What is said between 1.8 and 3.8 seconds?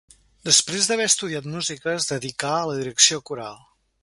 es dedicà a la direcció coral.